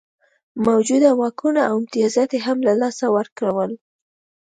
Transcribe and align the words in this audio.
موجوده 0.67 1.09
واکونه 1.21 1.61
او 1.69 1.75
امتیازات 1.81 2.29
یې 2.35 2.39
هم 2.47 2.57
له 2.67 2.73
لاسه 2.81 3.05
ورکول. 3.17 3.71